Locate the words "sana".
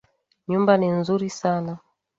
1.39-1.73